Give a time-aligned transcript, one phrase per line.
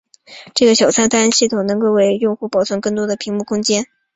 [0.55, 3.97] 这个小菜单系统能够为用户保存更多的屏幕空间以便处理图形。